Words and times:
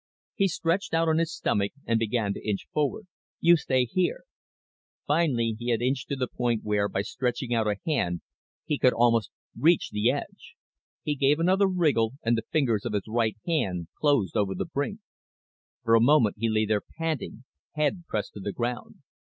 He 0.33 0.47
stretched 0.47 0.95
out 0.95 1.07
on 1.07 1.19
his 1.19 1.31
stomach 1.31 1.73
and 1.85 1.99
began 1.99 2.33
to 2.33 2.43
inch 2.43 2.65
forward. 2.73 3.05
"You 3.39 3.55
stay 3.55 3.87
there." 3.95 4.21
Finally 5.05 5.57
he 5.59 5.69
had 5.69 5.83
inched 5.83 6.09
to 6.09 6.15
a 6.23 6.27
point 6.27 6.63
where, 6.63 6.89
by 6.89 7.03
stretching 7.03 7.53
out 7.53 7.67
a 7.67 7.75
hand, 7.85 8.21
he 8.65 8.79
could 8.79 8.93
almost 8.93 9.29
reach 9.55 9.91
the 9.91 10.09
edge. 10.09 10.55
He 11.03 11.13
gave 11.13 11.39
another 11.39 11.67
wriggle 11.67 12.13
and 12.25 12.35
the 12.35 12.41
fingers 12.49 12.83
of 12.83 12.93
his 12.93 13.07
right 13.07 13.37
hand 13.45 13.89
closed 13.99 14.35
over 14.35 14.55
the 14.55 14.65
brink. 14.65 15.01
For 15.83 15.93
a 15.93 16.01
moment 16.01 16.37
he 16.39 16.49
lay 16.49 16.65
there, 16.65 16.81
panting, 16.97 17.43
head 17.75 18.05
pressed 18.07 18.33
to 18.33 18.39
the 18.39 18.51
ground. 18.51 19.03